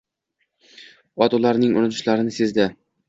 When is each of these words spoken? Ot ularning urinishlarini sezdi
Ot 1.25 1.35
ularning 1.39 1.77
urinishlarini 1.83 2.35
sezdi 2.39 2.67